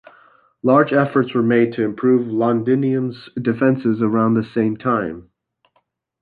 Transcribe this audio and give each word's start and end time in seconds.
Large 0.63 0.93
efforts 0.93 1.31
were 1.35 1.43
made 1.43 1.73
to 1.73 1.83
improve 1.83 2.25
Londinium's 2.25 3.29
defenses 3.39 4.01
around 4.01 4.33
the 4.33 4.43
same 4.43 4.75
time. 4.75 5.29